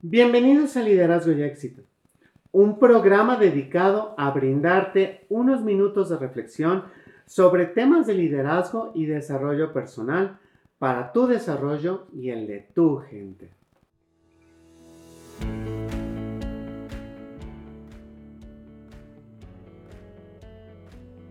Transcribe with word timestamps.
Bienvenidos 0.00 0.76
a 0.76 0.82
Liderazgo 0.82 1.32
y 1.32 1.42
Éxito, 1.42 1.82
un 2.52 2.78
programa 2.78 3.36
dedicado 3.36 4.14
a 4.16 4.30
brindarte 4.30 5.26
unos 5.28 5.64
minutos 5.64 6.08
de 6.08 6.16
reflexión 6.16 6.84
sobre 7.26 7.66
temas 7.66 8.06
de 8.06 8.14
liderazgo 8.14 8.92
y 8.94 9.06
desarrollo 9.06 9.72
personal 9.72 10.38
para 10.78 11.10
tu 11.10 11.26
desarrollo 11.26 12.06
y 12.14 12.30
el 12.30 12.46
de 12.46 12.68
tu 12.72 12.98
gente. 12.98 13.50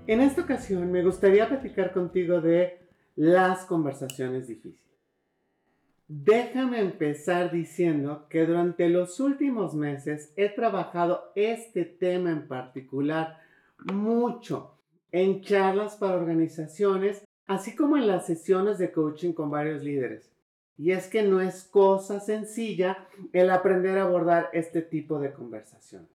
En 0.07 0.19
esta 0.19 0.41
ocasión 0.41 0.91
me 0.91 1.05
gustaría 1.05 1.47
platicar 1.47 1.93
contigo 1.93 2.41
de 2.41 2.79
las 3.15 3.63
conversaciones 3.63 4.49
difíciles. 4.49 4.86
Déjame 6.09 6.79
empezar 6.79 7.51
diciendo 7.51 8.27
que 8.29 8.45
durante 8.45 8.87
los 8.87 9.19
últimos 9.19 9.73
meses 9.73 10.31
he 10.37 10.47
trabajado 10.47 11.33
este 11.35 11.83
tema 11.83 12.31
en 12.31 12.47
particular 12.47 13.41
mucho 13.91 14.77
en 15.11 15.41
charlas 15.41 15.97
para 15.97 16.15
organizaciones, 16.15 17.25
así 17.45 17.75
como 17.75 17.97
en 17.97 18.07
las 18.07 18.25
sesiones 18.25 18.77
de 18.77 18.93
coaching 18.93 19.33
con 19.33 19.51
varios 19.51 19.83
líderes. 19.83 20.31
Y 20.77 20.91
es 20.91 21.07
que 21.07 21.23
no 21.23 21.41
es 21.41 21.65
cosa 21.65 22.21
sencilla 22.21 23.05
el 23.33 23.49
aprender 23.49 23.97
a 23.97 24.03
abordar 24.03 24.49
este 24.53 24.81
tipo 24.81 25.19
de 25.19 25.33
conversación. 25.33 26.07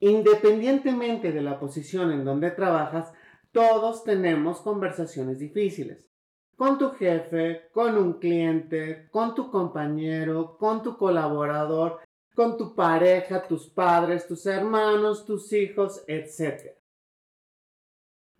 Independientemente 0.00 1.32
de 1.32 1.42
la 1.42 1.58
posición 1.58 2.12
en 2.12 2.24
donde 2.24 2.50
trabajas, 2.50 3.12
todos 3.52 4.04
tenemos 4.04 4.62
conversaciones 4.62 5.38
difíciles 5.38 6.13
con 6.56 6.78
tu 6.78 6.90
jefe, 6.90 7.68
con 7.72 7.96
un 7.96 8.14
cliente, 8.14 9.08
con 9.10 9.34
tu 9.34 9.50
compañero, 9.50 10.56
con 10.56 10.82
tu 10.82 10.96
colaborador, 10.96 12.00
con 12.34 12.56
tu 12.56 12.74
pareja, 12.74 13.46
tus 13.46 13.68
padres, 13.68 14.26
tus 14.26 14.44
hermanos, 14.46 15.24
tus 15.24 15.52
hijos, 15.52 16.02
etc. 16.06 16.72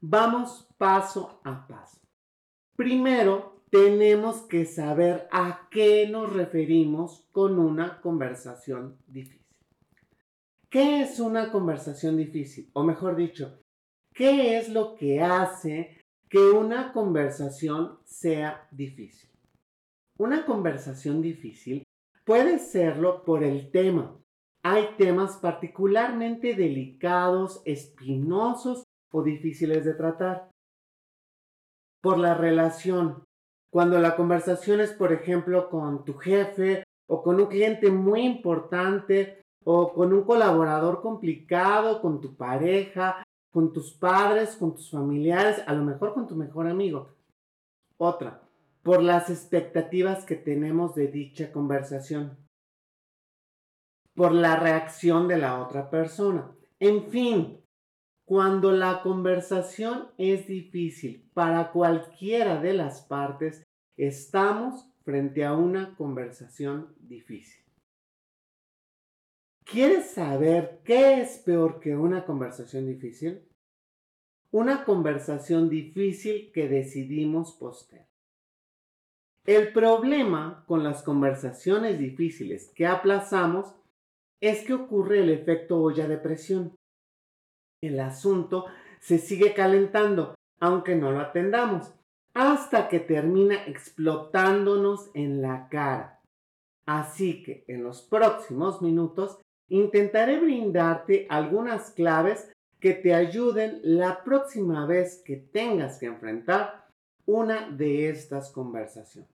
Vamos 0.00 0.68
paso 0.76 1.40
a 1.44 1.66
paso. 1.66 2.00
Primero, 2.76 3.62
tenemos 3.70 4.42
que 4.42 4.66
saber 4.66 5.28
a 5.32 5.68
qué 5.70 6.06
nos 6.08 6.32
referimos 6.32 7.26
con 7.32 7.58
una 7.58 8.00
conversación 8.00 8.98
difícil. 9.06 9.44
¿Qué 10.70 11.02
es 11.02 11.20
una 11.20 11.52
conversación 11.52 12.16
difícil? 12.16 12.70
O 12.72 12.82
mejor 12.82 13.16
dicho, 13.16 13.60
¿qué 14.12 14.58
es 14.58 14.68
lo 14.68 14.96
que 14.96 15.20
hace 15.20 16.03
que 16.28 16.38
una 16.50 16.92
conversación 16.92 17.98
sea 18.04 18.66
difícil. 18.70 19.30
Una 20.18 20.46
conversación 20.46 21.20
difícil 21.22 21.84
puede 22.24 22.58
serlo 22.58 23.24
por 23.24 23.42
el 23.42 23.70
tema. 23.70 24.16
Hay 24.62 24.94
temas 24.96 25.36
particularmente 25.36 26.54
delicados, 26.54 27.62
espinosos 27.64 28.84
o 29.12 29.22
difíciles 29.22 29.84
de 29.84 29.94
tratar. 29.94 30.50
Por 32.02 32.18
la 32.18 32.34
relación. 32.34 33.24
Cuando 33.70 33.98
la 33.98 34.14
conversación 34.16 34.80
es, 34.80 34.92
por 34.92 35.12
ejemplo, 35.12 35.68
con 35.68 36.04
tu 36.04 36.14
jefe 36.14 36.84
o 37.08 37.22
con 37.22 37.40
un 37.40 37.46
cliente 37.46 37.90
muy 37.90 38.20
importante 38.22 39.42
o 39.64 39.92
con 39.92 40.12
un 40.12 40.24
colaborador 40.24 41.02
complicado, 41.02 42.00
con 42.00 42.20
tu 42.20 42.36
pareja 42.36 43.24
con 43.54 43.72
tus 43.72 43.92
padres, 43.92 44.56
con 44.56 44.74
tus 44.74 44.90
familiares, 44.90 45.62
a 45.68 45.72
lo 45.74 45.84
mejor 45.84 46.12
con 46.12 46.26
tu 46.26 46.34
mejor 46.34 46.66
amigo. 46.66 47.14
Otra, 47.98 48.42
por 48.82 49.00
las 49.00 49.30
expectativas 49.30 50.24
que 50.24 50.34
tenemos 50.34 50.96
de 50.96 51.06
dicha 51.06 51.52
conversación. 51.52 52.36
Por 54.12 54.32
la 54.32 54.56
reacción 54.56 55.28
de 55.28 55.38
la 55.38 55.62
otra 55.62 55.88
persona. 55.88 56.50
En 56.80 57.04
fin, 57.04 57.60
cuando 58.24 58.72
la 58.72 59.02
conversación 59.02 60.08
es 60.18 60.48
difícil 60.48 61.30
para 61.32 61.70
cualquiera 61.70 62.60
de 62.60 62.72
las 62.72 63.02
partes, 63.02 63.62
estamos 63.96 64.90
frente 65.04 65.44
a 65.44 65.52
una 65.52 65.94
conversación 65.94 66.92
difícil. 66.98 67.63
¿Quieres 69.64 70.10
saber 70.10 70.82
qué 70.84 71.22
es 71.22 71.38
peor 71.38 71.80
que 71.80 71.96
una 71.96 72.26
conversación 72.26 72.86
difícil? 72.86 73.48
Una 74.50 74.84
conversación 74.84 75.70
difícil 75.70 76.52
que 76.52 76.68
decidimos 76.68 77.52
poster. 77.52 78.06
El 79.46 79.72
problema 79.72 80.64
con 80.66 80.84
las 80.84 81.02
conversaciones 81.02 81.98
difíciles 81.98 82.72
que 82.74 82.86
aplazamos 82.86 83.74
es 84.40 84.64
que 84.64 84.74
ocurre 84.74 85.20
el 85.20 85.30
efecto 85.30 85.80
olla 85.80 86.06
de 86.06 86.18
presión. 86.18 86.76
El 87.82 88.00
asunto 88.00 88.66
se 89.00 89.18
sigue 89.18 89.54
calentando, 89.54 90.34
aunque 90.60 90.94
no 90.94 91.10
lo 91.10 91.20
atendamos, 91.20 91.92
hasta 92.34 92.88
que 92.88 93.00
termina 93.00 93.64
explotándonos 93.66 95.10
en 95.14 95.40
la 95.42 95.68
cara. 95.68 96.20
Así 96.86 97.42
que 97.42 97.64
en 97.66 97.82
los 97.82 98.02
próximos 98.02 98.82
minutos 98.82 99.40
intentaré 99.68 100.38
brindarte 100.38 101.26
algunas 101.28 101.90
claves 101.90 102.52
que 102.80 102.92
te 102.92 103.14
ayuden 103.14 103.80
la 103.82 104.22
próxima 104.22 104.86
vez 104.86 105.22
que 105.24 105.36
tengas 105.36 105.98
que 105.98 106.06
enfrentar 106.06 106.86
una 107.26 107.70
de 107.70 108.10
estas 108.10 108.50
conversaciones. 108.50 109.30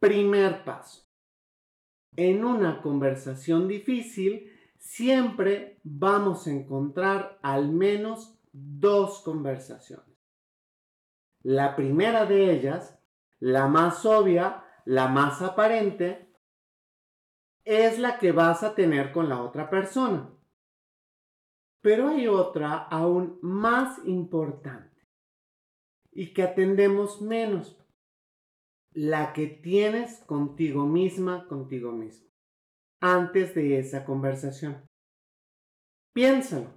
Primer 0.00 0.64
paso. 0.64 1.04
En 2.16 2.44
una 2.44 2.82
conversación 2.82 3.68
difícil, 3.68 4.52
siempre 4.76 5.78
vamos 5.82 6.46
a 6.46 6.50
encontrar 6.50 7.38
al 7.42 7.70
menos 7.70 8.38
dos 8.52 9.20
conversaciones. 9.22 10.14
La 11.42 11.76
primera 11.76 12.26
de 12.26 12.52
ellas, 12.52 12.98
la 13.38 13.66
más 13.66 14.04
obvia, 14.04 14.63
la 14.84 15.08
más 15.08 15.42
aparente, 15.42 16.28
es 17.64 17.98
la 17.98 18.18
que 18.18 18.32
vas 18.32 18.62
a 18.62 18.74
tener 18.74 19.12
con 19.12 19.28
la 19.28 19.42
otra 19.42 19.70
persona. 19.70 20.30
Pero 21.80 22.08
hay 22.08 22.28
otra 22.28 22.76
aún 22.76 23.38
más 23.42 23.98
importante 24.06 25.06
y 26.12 26.32
que 26.32 26.42
atendemos 26.42 27.20
menos, 27.20 27.76
la 28.92 29.32
que 29.32 29.46
tienes 29.46 30.20
contigo 30.20 30.86
misma, 30.86 31.46
contigo 31.48 31.90
mismo, 31.92 32.28
antes 33.00 33.54
de 33.54 33.78
esa 33.78 34.04
conversación. 34.04 34.86
Piénsalo. 36.14 36.72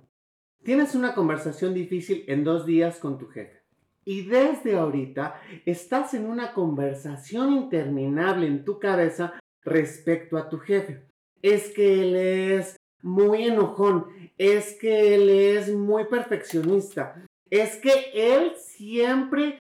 Tienes 0.63 0.95
una 0.95 1.13
conversación 1.13 1.73
difícil 1.75 2.25
en 2.27 2.43
dos 2.43 2.65
días 2.65 2.99
con 2.99 3.19
tu 3.19 3.27
jefe. 3.27 3.66
Y 4.07 4.21
desde 4.21 4.77
ahorita 4.77 5.35
estás 5.65 6.13
en 6.13 6.27
una 6.27 6.53
conversación 6.53 7.51
interminable 7.51 8.47
en 8.47 8.63
tu 8.63 8.79
cabeza 8.79 9.37
respecto 9.65 10.37
a 10.37 10.47
tu 10.47 10.59
jefe. 10.59 11.05
Es 11.41 11.73
que 11.73 12.03
él 12.03 12.15
es 12.15 12.77
muy 13.03 13.43
enojón, 13.43 14.05
es 14.37 14.79
que 14.79 15.13
él 15.13 15.29
es 15.29 15.75
muy 15.75 16.05
perfeccionista, 16.05 17.21
es 17.49 17.75
que 17.75 18.11
él 18.13 18.53
siempre 18.55 19.59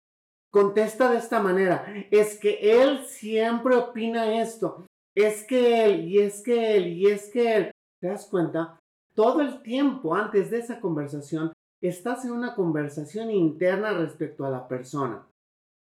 contesta 0.49 1.11
de 1.11 1.19
esta 1.19 1.39
manera, 1.39 1.85
es 2.09 2.39
que 2.39 2.81
él 2.81 3.05
siempre 3.05 3.75
opina 3.75 4.41
esto, 4.41 4.87
es 5.15 5.43
que 5.43 5.85
él, 5.85 6.07
y 6.07 6.17
es 6.17 6.41
que 6.41 6.77
él, 6.77 6.87
y 6.87 7.05
es 7.11 7.29
que 7.29 7.55
él. 7.57 7.71
¿Te 7.99 8.07
das 8.07 8.25
cuenta? 8.25 8.79
Todo 9.13 9.41
el 9.41 9.61
tiempo 9.61 10.15
antes 10.15 10.49
de 10.49 10.57
esa 10.57 10.79
conversación 10.79 11.53
estás 11.81 12.25
en 12.25 12.31
una 12.31 12.55
conversación 12.55 13.31
interna 13.31 13.91
respecto 13.93 14.45
a 14.45 14.49
la 14.49 14.67
persona. 14.67 15.27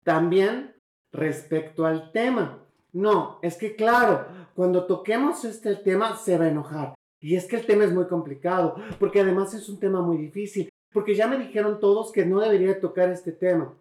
También 0.03 0.75
respecto 1.11 1.85
al 1.85 2.11
tema. 2.11 2.59
No, 2.91 3.39
es 3.41 3.57
que 3.57 3.75
claro, 3.75 4.27
cuando 4.55 4.85
toquemos 4.85 5.45
este 5.45 5.75
tema 5.75 6.15
se 6.17 6.37
va 6.37 6.45
a 6.45 6.49
enojar. 6.49 6.93
Y 7.21 7.35
es 7.35 7.45
que 7.45 7.55
el 7.55 7.65
tema 7.65 7.85
es 7.85 7.93
muy 7.93 8.07
complicado, 8.07 8.75
porque 8.99 9.21
además 9.21 9.53
es 9.53 9.69
un 9.69 9.79
tema 9.79 10.01
muy 10.01 10.17
difícil, 10.17 10.69
porque 10.91 11.15
ya 11.15 11.27
me 11.27 11.37
dijeron 11.37 11.79
todos 11.79 12.11
que 12.11 12.25
no 12.25 12.41
debería 12.41 12.79
tocar 12.79 13.09
este 13.09 13.31
tema. 13.31 13.73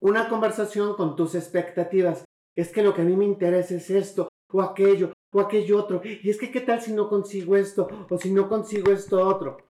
Una 0.00 0.28
conversación 0.28 0.94
con 0.94 1.16
tus 1.16 1.34
expectativas. 1.34 2.24
Es 2.56 2.70
que 2.70 2.82
lo 2.82 2.94
que 2.94 3.02
a 3.02 3.04
mí 3.04 3.16
me 3.16 3.24
interesa 3.24 3.74
es 3.74 3.90
esto, 3.90 4.28
o 4.52 4.62
aquello, 4.62 5.12
o 5.32 5.40
aquello 5.40 5.78
otro. 5.78 6.00
Y 6.04 6.30
es 6.30 6.38
que 6.38 6.50
qué 6.50 6.60
tal 6.60 6.80
si 6.80 6.92
no 6.92 7.08
consigo 7.08 7.56
esto, 7.56 7.88
o 8.08 8.18
si 8.18 8.32
no 8.32 8.48
consigo 8.48 8.92
esto 8.92 9.26
otro. 9.26 9.69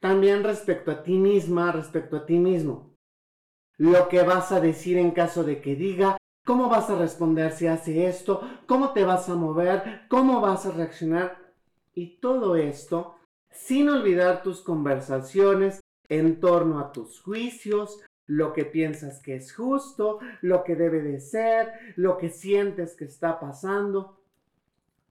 También 0.00 0.44
respecto 0.44 0.90
a 0.90 1.02
ti 1.02 1.18
misma, 1.18 1.72
respecto 1.72 2.16
a 2.16 2.26
ti 2.26 2.38
mismo. 2.38 2.94
Lo 3.76 4.08
que 4.08 4.22
vas 4.22 4.52
a 4.52 4.60
decir 4.60 4.98
en 4.98 5.12
caso 5.12 5.44
de 5.44 5.60
que 5.60 5.76
diga, 5.76 6.16
cómo 6.44 6.68
vas 6.68 6.88
a 6.90 6.98
responder 6.98 7.52
si 7.52 7.66
hace 7.66 8.06
esto, 8.06 8.40
cómo 8.66 8.92
te 8.92 9.04
vas 9.04 9.28
a 9.28 9.34
mover, 9.34 10.02
cómo 10.08 10.40
vas 10.40 10.66
a 10.66 10.72
reaccionar. 10.72 11.52
Y 11.94 12.18
todo 12.20 12.56
esto 12.56 13.18
sin 13.50 13.88
olvidar 13.88 14.42
tus 14.42 14.62
conversaciones 14.62 15.80
en 16.08 16.40
torno 16.40 16.78
a 16.78 16.92
tus 16.92 17.20
juicios, 17.20 18.00
lo 18.26 18.52
que 18.52 18.64
piensas 18.64 19.20
que 19.20 19.36
es 19.36 19.54
justo, 19.54 20.20
lo 20.42 20.64
que 20.64 20.76
debe 20.76 21.02
de 21.02 21.20
ser, 21.20 21.72
lo 21.96 22.18
que 22.18 22.30
sientes 22.30 22.94
que 22.94 23.04
está 23.04 23.40
pasando. 23.40 24.20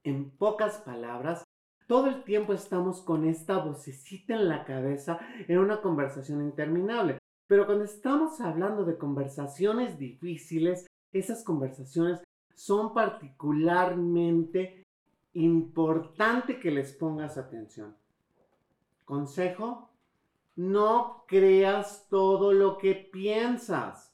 En 0.03 0.29
pocas 0.29 0.77
palabras, 0.77 1.43
todo 1.87 2.07
el 2.07 2.23
tiempo 2.23 2.53
estamos 2.53 3.01
con 3.01 3.25
esta 3.25 3.57
vocecita 3.59 4.35
en 4.35 4.49
la 4.49 4.65
cabeza 4.65 5.19
en 5.47 5.57
una 5.57 5.81
conversación 5.81 6.43
interminable. 6.43 7.17
Pero 7.47 7.65
cuando 7.65 7.85
estamos 7.85 8.41
hablando 8.41 8.83
de 8.83 8.97
conversaciones 8.97 9.97
difíciles, 9.97 10.85
esas 11.13 11.43
conversaciones 11.45 12.21
son 12.53 12.93
particularmente 12.93 14.85
importante 15.33 16.59
que 16.59 16.71
les 16.71 16.91
pongas 16.91 17.37
atención. 17.37 17.95
Consejo, 19.05 19.89
no 20.57 21.23
creas 21.27 22.07
todo 22.09 22.51
lo 22.51 22.77
que 22.77 22.95
piensas. 22.95 24.11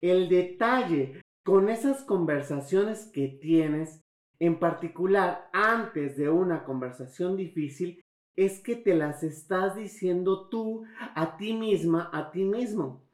El 0.00 0.30
detalle 0.30 1.20
con 1.44 1.68
esas 1.68 2.02
conversaciones 2.04 3.06
que 3.06 3.28
tienes, 3.28 4.01
en 4.42 4.58
particular 4.58 5.48
antes 5.52 6.16
de 6.16 6.28
una 6.28 6.64
conversación 6.64 7.36
difícil, 7.36 8.02
es 8.34 8.58
que 8.58 8.74
te 8.74 8.92
las 8.96 9.22
estás 9.22 9.76
diciendo 9.76 10.48
tú 10.48 10.82
a 11.14 11.36
ti 11.36 11.54
misma, 11.54 12.10
a 12.12 12.32
ti 12.32 12.42
mismo. 12.42 13.04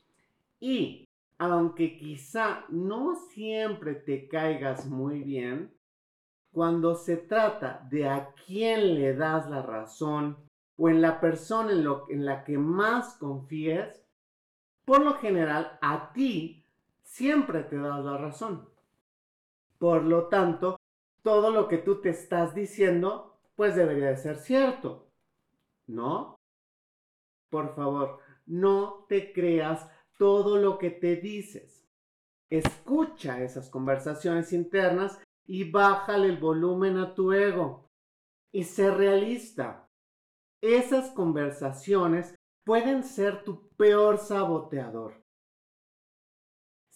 Y 0.58 1.06
aunque 1.36 1.98
quizá 1.98 2.64
no 2.70 3.14
siempre 3.14 3.94
te 3.94 4.26
caigas 4.26 4.86
muy 4.86 5.22
bien, 5.22 5.70
cuando 6.50 6.94
se 6.94 7.18
trata 7.18 7.86
de 7.90 8.08
a 8.08 8.32
quién 8.46 8.94
le 8.94 9.14
das 9.14 9.50
la 9.50 9.60
razón 9.60 10.38
o 10.78 10.88
en 10.88 11.02
la 11.02 11.20
persona 11.20 11.72
en, 12.08 12.24
la 12.24 12.42
que 12.42 12.56
más 12.56 13.16
confíes, 13.16 14.02
por 14.86 15.04
lo 15.04 15.12
general 15.16 15.78
a 15.82 16.10
ti 16.14 16.64
siempre 17.02 17.64
te 17.64 17.76
das 17.76 18.02
la 18.02 18.16
razón. 18.16 18.66
Por 19.78 20.04
lo 20.04 20.28
tanto, 20.28 20.77
todo 21.22 21.50
lo 21.50 21.68
que 21.68 21.78
tú 21.78 22.00
te 22.00 22.10
estás 22.10 22.54
diciendo, 22.54 23.38
pues 23.54 23.76
debería 23.76 24.08
de 24.08 24.16
ser 24.16 24.36
cierto. 24.36 25.10
¿No? 25.86 26.36
Por 27.50 27.74
favor, 27.74 28.20
no 28.46 29.06
te 29.08 29.32
creas 29.32 29.88
todo 30.18 30.58
lo 30.58 30.78
que 30.78 30.90
te 30.90 31.16
dices. 31.16 31.88
Escucha 32.50 33.42
esas 33.42 33.70
conversaciones 33.70 34.52
internas 34.52 35.20
y 35.46 35.70
bájale 35.70 36.28
el 36.28 36.38
volumen 36.38 36.98
a 36.98 37.14
tu 37.14 37.32
ego. 37.32 37.90
Y 38.52 38.64
sé 38.64 38.90
realista. 38.90 39.88
Esas 40.60 41.10
conversaciones 41.10 42.34
pueden 42.64 43.04
ser 43.04 43.44
tu 43.44 43.68
peor 43.76 44.18
saboteador. 44.18 45.22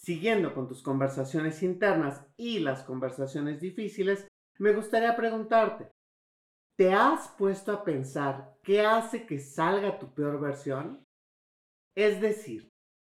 Siguiendo 0.04 0.52
con 0.52 0.66
tus 0.66 0.82
conversaciones 0.82 1.62
internas 1.62 2.26
y 2.36 2.58
las 2.58 2.82
conversaciones 2.82 3.60
difíciles, 3.60 4.26
me 4.58 4.74
gustaría 4.74 5.14
preguntarte, 5.14 5.92
¿te 6.76 6.92
has 6.92 7.28
puesto 7.28 7.72
a 7.72 7.84
pensar 7.84 8.56
qué 8.64 8.84
hace 8.84 9.26
que 9.26 9.38
salga 9.38 10.00
tu 10.00 10.12
peor 10.12 10.40
versión? 10.40 11.04
Es 11.94 12.20
decir, 12.20 12.68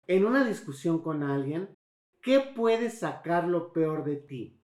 en 0.05 0.25
una 0.25 0.45
discusión 0.45 1.01
con 1.01 1.23
alguien, 1.23 1.73
¿qué 2.21 2.39
puede 2.39 2.91
sacar 2.91 3.47
lo 3.47 3.73
peor 3.73 4.03
de 4.03 4.17
ti? 4.17 4.61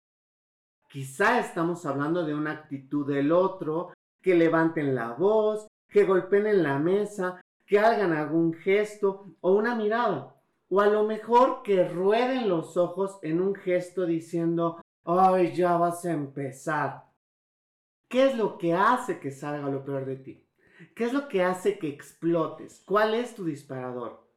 Quizá 0.89 1.39
estamos 1.39 1.85
hablando 1.85 2.25
de 2.25 2.33
una 2.33 2.51
actitud 2.51 3.05
del 3.05 3.33
otro, 3.33 3.93
que 4.21 4.35
levanten 4.35 4.95
la 4.95 5.11
voz, 5.11 5.67
que 5.89 6.05
golpeen 6.05 6.47
en 6.47 6.63
la 6.63 6.79
mesa, 6.79 7.41
que 7.65 7.79
hagan 7.79 8.13
algún 8.13 8.53
gesto 8.53 9.35
o 9.41 9.51
una 9.51 9.75
mirada. 9.75 10.34
O 10.69 10.81
a 10.81 10.87
lo 10.87 11.03
mejor 11.03 11.61
que 11.63 11.87
rueden 11.87 12.49
los 12.49 12.75
ojos 12.77 13.19
en 13.21 13.41
un 13.41 13.55
gesto 13.55 14.05
diciendo, 14.05 14.81
ay, 15.03 15.53
ya 15.55 15.77
vas 15.77 16.05
a 16.05 16.11
empezar. 16.11 17.05
¿Qué 18.09 18.27
es 18.27 18.37
lo 18.37 18.57
que 18.57 18.73
hace 18.73 19.19
que 19.19 19.31
salga 19.31 19.69
lo 19.69 19.83
peor 19.83 20.05
de 20.05 20.15
ti? 20.17 20.45
¿Qué 20.95 21.05
es 21.05 21.13
lo 21.13 21.27
que 21.27 21.43
hace 21.43 21.79
que 21.79 21.87
explotes? 21.87 22.81
¿Cuál 22.85 23.13
es 23.13 23.35
tu 23.35 23.45
disparador? 23.45 24.27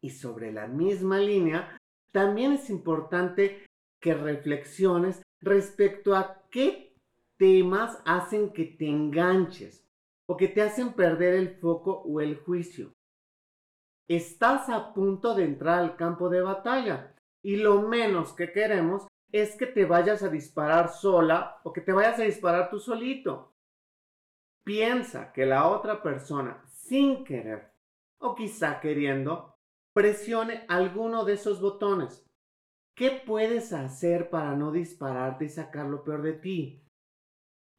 Y 0.00 0.10
sobre 0.10 0.52
la 0.52 0.66
misma 0.66 1.18
línea, 1.18 1.78
también 2.12 2.52
es 2.52 2.70
importante 2.70 3.66
que 4.00 4.14
reflexiones 4.14 5.22
respecto 5.40 6.14
a 6.14 6.42
qué 6.50 6.94
temas 7.36 8.00
hacen 8.04 8.52
que 8.52 8.64
te 8.64 8.88
enganches 8.88 9.84
o 10.26 10.36
que 10.36 10.48
te 10.48 10.62
hacen 10.62 10.92
perder 10.92 11.34
el 11.34 11.56
foco 11.56 12.02
o 12.02 12.20
el 12.20 12.36
juicio. 12.36 12.92
Estás 14.08 14.70
a 14.70 14.94
punto 14.94 15.34
de 15.34 15.44
entrar 15.44 15.80
al 15.80 15.96
campo 15.96 16.30
de 16.30 16.40
batalla 16.40 17.14
y 17.42 17.56
lo 17.56 17.82
menos 17.82 18.32
que 18.32 18.52
queremos 18.52 19.06
es 19.30 19.54
que 19.56 19.66
te 19.66 19.84
vayas 19.84 20.22
a 20.22 20.28
disparar 20.28 20.88
sola 20.88 21.60
o 21.62 21.74
que 21.74 21.82
te 21.82 21.92
vayas 21.92 22.18
a 22.18 22.22
disparar 22.22 22.70
tú 22.70 22.78
solito. 22.78 23.52
Piensa 24.64 25.32
que 25.32 25.44
la 25.44 25.68
otra 25.68 26.02
persona, 26.02 26.64
sin 26.66 27.22
querer 27.24 27.70
o 28.18 28.34
quizá 28.34 28.80
queriendo, 28.80 29.54
presione 29.94 30.64
alguno 30.68 31.26
de 31.26 31.34
esos 31.34 31.60
botones. 31.60 32.24
¿Qué 32.96 33.10
puedes 33.10 33.72
hacer 33.74 34.30
para 34.30 34.56
no 34.56 34.72
dispararte 34.72 35.44
y 35.44 35.48
sacar 35.50 35.86
lo 35.86 36.02
peor 36.02 36.22
de 36.22 36.32
ti? 36.32 36.82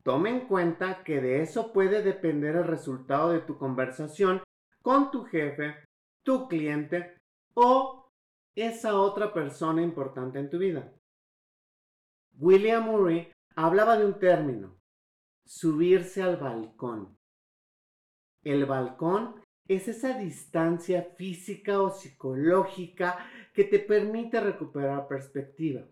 Tome 0.04 0.30
en 0.30 0.48
cuenta 0.48 1.04
que 1.04 1.22
de 1.22 1.42
eso 1.42 1.74
puede 1.74 2.04
depender 2.04 2.56
el 2.56 2.66
resultado 2.66 3.31
de 3.31 3.42
tu 3.42 3.58
conversación 3.58 4.42
con 4.81 5.12
tu 5.12 5.26
jefe, 5.26 5.76
tu 6.24 6.48
cliente 6.48 7.18
o 7.54 8.12
esa 8.56 9.00
otra 9.00 9.33
persona 9.33 9.81
importante 9.81 10.39
en 10.39 10.50
tu 10.50 10.57
vida. 10.57 10.94
William 12.38 12.86
Murray 12.86 13.31
hablaba 13.56 13.98
de 13.98 14.06
un 14.06 14.19
término, 14.19 14.80
subirse 15.45 16.21
al 16.21 16.38
balcón. 16.38 17.18
El 18.44 18.66
balcón 18.66 19.44
es 19.68 19.88
esa 19.88 20.18
distancia 20.18 21.04
física 21.18 21.81
o 21.81 21.92
psicológica 21.92 23.18
que 23.54 23.66
te 23.66 23.80
permite 23.80 24.39
recuperar 24.39 25.07
perspectiva. 25.07 25.86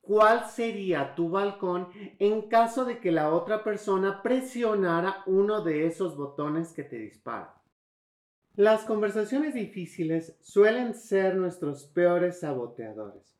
¿Cuál 0.00 0.44
sería 0.44 1.14
tu 1.14 1.30
balcón 1.30 1.88
en 2.18 2.48
caso 2.48 2.84
de 2.84 3.00
que 3.00 3.10
la 3.10 3.32
otra 3.32 3.64
persona 3.64 4.22
presionara 4.22 5.22
uno 5.26 5.62
de 5.62 5.86
esos 5.86 6.16
botones 6.16 6.72
que 6.72 6.84
te 6.84 6.98
disparan? 6.98 7.63
Las 8.54 8.84
conversaciones 8.84 9.54
difíciles 9.54 10.36
suelen 10.40 10.94
ser 10.94 11.36
nuestros 11.36 11.84
peores 11.86 12.40
saboteadores. 12.40 13.36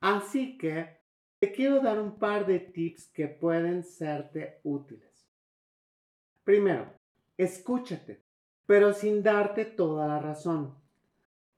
Así 0.00 0.56
que 0.56 0.98
te 1.40 1.52
quiero 1.52 1.80
dar 1.80 2.00
un 2.00 2.18
par 2.18 2.46
de 2.46 2.60
tips 2.60 3.08
que 3.08 3.28
pueden 3.28 3.82
serte 3.82 4.60
útiles. 4.62 5.28
Primero, 6.44 6.92
escúchate 7.36 8.22
pero 8.68 8.92
sin 8.92 9.22
darte 9.22 9.64
toda 9.64 10.06
la 10.06 10.18
razón. 10.18 10.74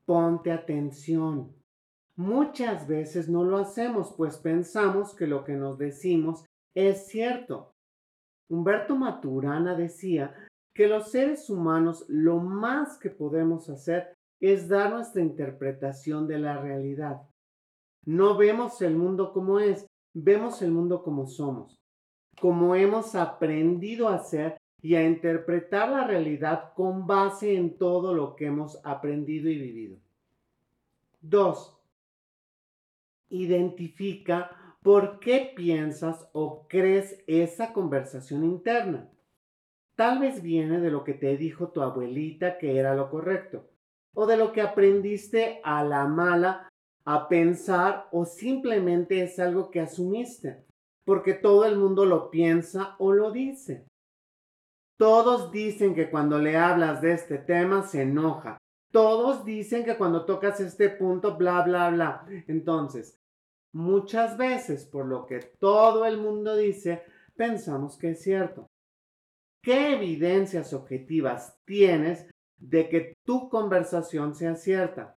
Ponte 0.07 0.53
atención. 0.53 1.53
Muchas 2.15 2.87
veces 2.87 3.29
no 3.29 3.43
lo 3.43 3.59
hacemos, 3.59 4.15
pues 4.17 4.37
pensamos 4.37 5.13
que 5.17 5.27
lo 5.27 5.43
que 5.43 5.55
nos 5.55 5.77
decimos 5.77 6.45
es 6.73 7.09
cierto. 7.09 7.75
Humberto 8.49 8.95
Maturana 8.95 9.75
decía 9.75 10.33
que 10.75 10.89
los 10.89 11.11
seres 11.11 11.51
humanos 11.51 12.05
lo 12.09 12.39
más 12.39 12.99
que 12.99 13.11
podemos 13.11 13.69
hacer 13.69 14.15
es 14.41 14.69
dar 14.69 14.91
nuestra 14.91 15.23
interpretación 15.23 16.27
de 16.27 16.39
la 16.39 16.61
realidad. 16.61 17.23
No 18.07 18.37
vemos 18.37 18.81
el 18.81 18.97
mundo 18.97 19.33
como 19.33 19.61
es, 19.61 19.87
vemos 20.15 20.63
el 20.63 20.71
mundo 20.71 21.03
como 21.03 21.27
somos, 21.27 21.77
como 22.41 22.75
hemos 22.75 23.15
aprendido 23.15 24.09
a 24.09 24.19
ser 24.19 24.57
y 24.83 24.95
a 24.95 25.05
interpretar 25.05 25.91
la 25.91 26.07
realidad 26.07 26.73
con 26.75 27.07
base 27.07 27.55
en 27.55 27.77
todo 27.77 28.15
lo 28.15 28.35
que 28.37 28.47
hemos 28.47 28.81
aprendido 28.85 29.51
y 29.51 29.59
vivido. 29.59 29.99
2. 31.21 31.77
Identifica 33.29 34.77
por 34.83 35.21
qué 35.21 35.53
piensas 35.55 36.27
o 36.33 36.67
crees 36.67 37.23
esa 37.27 37.73
conversación 37.75 38.45
interna. 38.45 39.11
Tal 40.01 40.19
vez 40.19 40.41
viene 40.41 40.81
de 40.81 40.91
lo 40.91 41.05
que 41.05 41.13
te 41.13 41.37
dijo 41.37 41.73
tu 41.73 41.83
abuelita 41.83 42.57
que 42.57 42.79
era 42.79 42.95
lo 42.95 43.11
correcto, 43.11 43.69
o 44.15 44.27
de 44.27 44.39
lo 44.39 44.51
que 44.51 44.63
aprendiste 44.63 45.61
a 45.63 45.85
la 45.85 46.07
mala 46.07 46.71
a 47.05 47.29
pensar 47.29 48.09
o 48.11 48.25
simplemente 48.25 49.23
es 49.23 49.39
algo 49.39 49.71
que 49.71 49.81
asumiste, 49.81 50.65
porque 51.05 51.35
todo 51.35 51.67
el 51.67 51.77
mundo 51.77 52.07
lo 52.07 52.31
piensa 52.31 52.97
o 52.99 53.13
lo 53.13 53.31
dice. 53.31 53.87
Todos 54.99 55.53
dicen 55.53 55.95
que 55.95 56.09
cuando 56.09 56.39
le 56.39 56.57
hablas 56.57 57.03
de 57.03 57.13
este 57.13 57.37
tema 57.37 57.83
se 57.83 58.01
enoja. 58.01 58.57
Todos 58.91 59.45
dicen 59.45 59.85
que 59.85 59.99
cuando 59.99 60.25
tocas 60.25 60.61
este 60.61 60.89
punto, 60.89 61.37
bla, 61.37 61.61
bla, 61.61 61.91
bla. 61.91 62.27
Entonces, 62.49 63.19
muchas 63.75 64.39
veces, 64.39 64.87
por 64.87 65.05
lo 65.05 65.27
que 65.27 65.41
todo 65.59 66.07
el 66.07 66.17
mundo 66.17 66.57
dice, 66.57 67.03
pensamos 67.37 67.99
que 67.99 68.13
es 68.13 68.23
cierto. 68.23 68.67
¿Qué 69.63 69.95
evidencias 69.95 70.73
objetivas 70.73 71.59
tienes 71.65 72.31
de 72.61 72.89
que 72.89 73.15
tu 73.25 73.49
conversación 73.49 74.35
sea 74.35 74.55
cierta. 74.55 75.17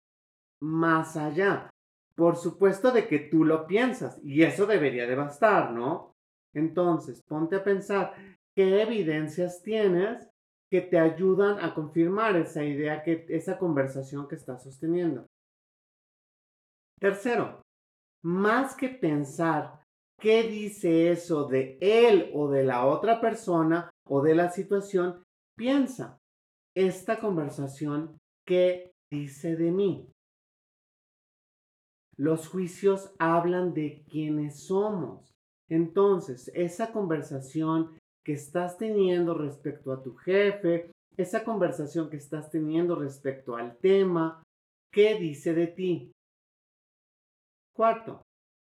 Más 0.61 1.17
allá, 1.17 1.69
por 2.15 2.37
supuesto 2.37 2.91
de 2.91 3.07
que 3.07 3.19
tú 3.19 3.43
lo 3.43 3.65
piensas 3.65 4.19
y 4.23 4.43
eso 4.43 4.65
debería 4.67 5.07
de 5.07 5.15
bastar, 5.15 5.71
¿no? 5.71 6.13
Entonces, 6.53 7.21
ponte 7.27 7.55
a 7.55 7.63
pensar 7.63 8.13
qué 8.55 8.81
evidencias 8.81 9.63
tienes 9.63 10.29
que 10.69 10.81
te 10.81 10.99
ayudan 10.99 11.59
a 11.59 11.73
confirmar 11.73 12.35
esa 12.35 12.63
idea, 12.63 13.03
que, 13.03 13.25
esa 13.29 13.57
conversación 13.57 14.27
que 14.27 14.35
estás 14.35 14.63
sosteniendo. 14.63 15.25
Tercero, 16.99 17.61
más 18.23 18.75
que 18.75 18.89
pensar 18.89 19.81
qué 20.19 20.43
dice 20.43 21.11
eso 21.11 21.45
de 21.47 21.77
él 21.81 22.29
o 22.35 22.49
de 22.49 22.63
la 22.63 22.85
otra 22.85 23.19
persona 23.19 23.89
o 24.11 24.21
de 24.21 24.35
la 24.35 24.49
situación, 24.49 25.23
piensa, 25.57 26.19
esta 26.75 27.21
conversación, 27.21 28.17
¿qué 28.45 28.91
dice 29.09 29.55
de 29.55 29.71
mí? 29.71 30.11
Los 32.17 32.49
juicios 32.49 33.15
hablan 33.19 33.73
de 33.73 34.03
quiénes 34.09 34.65
somos. 34.65 35.31
Entonces, 35.69 36.51
esa 36.53 36.91
conversación 36.91 37.97
que 38.25 38.33
estás 38.33 38.77
teniendo 38.77 39.33
respecto 39.33 39.93
a 39.93 40.03
tu 40.03 40.13
jefe, 40.15 40.91
esa 41.15 41.45
conversación 41.45 42.09
que 42.09 42.17
estás 42.17 42.51
teniendo 42.51 42.95
respecto 42.95 43.55
al 43.55 43.77
tema, 43.77 44.43
¿qué 44.93 45.15
dice 45.15 45.53
de 45.53 45.67
ti? 45.67 46.11
Cuarto, 47.73 48.23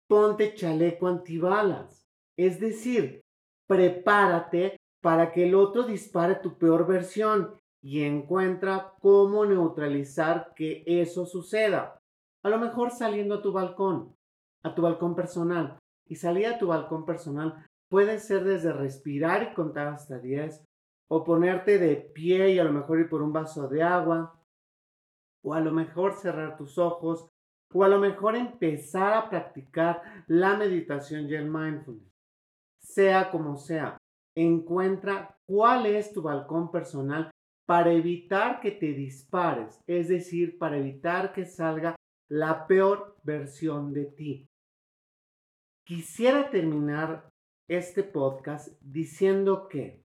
ponte 0.08 0.54
chaleco 0.54 1.08
antibalas. 1.08 2.06
Es 2.38 2.58
decir, 2.58 3.20
prepárate 3.68 4.78
para 5.06 5.30
que 5.30 5.46
el 5.46 5.54
otro 5.54 5.84
dispare 5.84 6.34
tu 6.34 6.58
peor 6.58 6.84
versión 6.84 7.54
y 7.80 8.02
encuentra 8.02 8.92
cómo 8.98 9.46
neutralizar 9.46 10.52
que 10.56 10.82
eso 10.84 11.26
suceda. 11.26 12.00
A 12.42 12.48
lo 12.48 12.58
mejor 12.58 12.90
saliendo 12.90 13.36
a 13.36 13.40
tu 13.40 13.52
balcón, 13.52 14.16
a 14.64 14.74
tu 14.74 14.82
balcón 14.82 15.14
personal. 15.14 15.78
Y 16.08 16.16
salir 16.16 16.48
a 16.48 16.58
tu 16.58 16.66
balcón 16.66 17.06
personal 17.06 17.64
puede 17.88 18.18
ser 18.18 18.42
desde 18.42 18.72
respirar 18.72 19.44
y 19.44 19.54
contar 19.54 19.86
hasta 19.86 20.18
10, 20.18 20.64
o 21.08 21.22
ponerte 21.22 21.78
de 21.78 21.94
pie 21.94 22.54
y 22.54 22.58
a 22.58 22.64
lo 22.64 22.72
mejor 22.72 22.98
ir 22.98 23.08
por 23.08 23.22
un 23.22 23.32
vaso 23.32 23.68
de 23.68 23.84
agua, 23.84 24.42
o 25.44 25.54
a 25.54 25.60
lo 25.60 25.70
mejor 25.70 26.14
cerrar 26.14 26.56
tus 26.56 26.78
ojos 26.78 27.28
o 27.72 27.84
a 27.84 27.88
lo 27.88 28.00
mejor 28.00 28.34
empezar 28.34 29.12
a 29.12 29.30
practicar 29.30 30.02
la 30.26 30.56
meditación 30.56 31.28
y 31.28 31.34
el 31.34 31.48
mindfulness. 31.48 32.12
Sea 32.80 33.30
como 33.30 33.56
sea, 33.56 33.96
encuentra 34.36 35.36
cuál 35.46 35.86
es 35.86 36.12
tu 36.12 36.22
balcón 36.22 36.70
personal 36.70 37.30
para 37.66 37.92
evitar 37.92 38.60
que 38.60 38.70
te 38.70 38.92
dispares, 38.92 39.80
es 39.86 40.08
decir, 40.08 40.58
para 40.58 40.78
evitar 40.78 41.32
que 41.32 41.44
salga 41.44 41.96
la 42.30 42.66
peor 42.66 43.16
versión 43.22 43.92
de 43.92 44.06
ti. 44.06 44.46
Quisiera 45.84 46.50
terminar 46.50 47.28
este 47.68 48.04
podcast 48.04 48.68
diciendo 48.80 49.68
que 49.68 50.02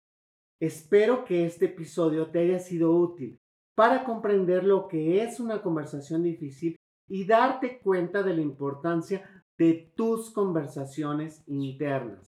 espero 0.61 1.25
que 1.25 1.45
este 1.45 1.65
episodio 1.65 2.29
te 2.31 2.39
haya 2.39 2.59
sido 2.59 2.91
útil 2.91 3.37
para 3.75 4.03
comprender 4.03 4.63
lo 4.63 4.87
que 4.87 5.21
es 5.23 5.39
una 5.39 5.61
conversación 5.61 6.23
difícil 6.23 6.75
y 7.07 7.25
darte 7.25 7.79
cuenta 7.79 8.23
de 8.23 8.33
la 8.33 8.41
importancia 8.41 9.43
de 9.57 9.93
tus 9.95 10.31
conversaciones 10.31 11.43
internas. 11.45 12.34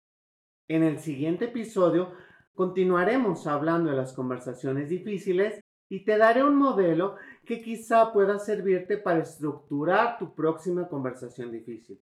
En 0.69 0.83
el 0.83 0.99
siguiente 0.99 1.45
episodio 1.45 2.11
continuaremos 2.53 3.47
hablando 3.47 3.89
de 3.89 3.95
las 3.95 4.11
conversaciones 4.11 4.89
difíciles 4.89 5.61
y 5.89 6.03
te 6.03 6.17
daré 6.17 6.43
un 6.43 6.57
modelo 6.57 7.15
que 7.45 7.61
quizá 7.61 8.11
pueda 8.11 8.37
servirte 8.37 8.97
para 8.97 9.19
estructurar 9.19 10.17
tu 10.17 10.35
próxima 10.35 10.89
conversación 10.89 11.51
difícil. 11.51 12.01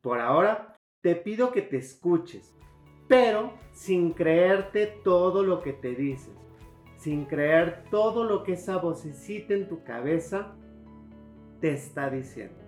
Por 0.00 0.18
ahora, 0.18 0.76
te 1.02 1.14
pido 1.14 1.52
que 1.52 1.60
te 1.60 1.76
escuches, 1.76 2.56
pero 3.06 3.52
sin 3.72 4.12
creerte 4.12 4.86
todo 5.04 5.42
lo 5.42 5.60
que 5.60 5.74
te 5.74 5.94
dices, 5.94 6.34
sin 6.96 7.26
creer 7.26 7.84
todo 7.90 8.24
lo 8.24 8.44
que 8.44 8.52
esa 8.54 8.78
vocecita 8.78 9.52
en 9.52 9.68
tu 9.68 9.84
cabeza 9.84 10.56
te 11.60 11.74
está 11.74 12.08
diciendo. 12.08 12.59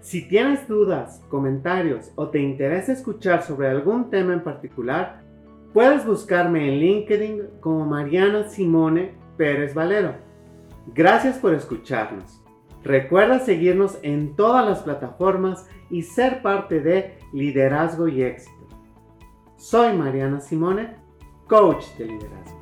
Si 0.00 0.26
tienes 0.26 0.66
dudas, 0.66 1.22
comentarios 1.28 2.10
o 2.14 2.28
te 2.28 2.40
interesa 2.40 2.92
escuchar 2.92 3.42
sobre 3.42 3.68
algún 3.68 4.08
tema 4.08 4.32
en 4.32 4.42
particular, 4.42 5.22
puedes 5.74 6.06
buscarme 6.06 6.68
en 6.68 6.80
LinkedIn 6.80 7.42
como 7.60 7.84
Mariana 7.84 8.48
Simone 8.48 9.12
Pérez 9.36 9.74
Valero. 9.74 10.14
Gracias 10.94 11.38
por 11.38 11.52
escucharnos. 11.52 12.42
Recuerda 12.82 13.40
seguirnos 13.40 13.98
en 14.02 14.34
todas 14.36 14.66
las 14.66 14.80
plataformas 14.80 15.68
y 15.90 16.02
ser 16.02 16.40
parte 16.40 16.80
de 16.80 17.18
Liderazgo 17.34 18.08
y 18.08 18.22
Éxito. 18.22 18.68
Soy 19.56 19.94
Mariana 19.96 20.40
Simone, 20.40 20.96
coach 21.46 21.84
de 21.98 22.06
liderazgo. 22.06 22.59